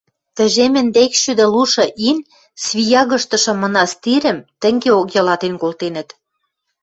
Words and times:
Тӹжем 0.35 0.73
ӹндекшшӱдӹ 0.81 1.45
лушы 1.53 1.85
ин 2.09 2.17
Свиягыштышы 2.63 3.53
мынастирӹм 3.61 4.37
тӹнгеок 4.61 5.09
йылатен 5.15 5.53
колтенӹт. 5.61 6.09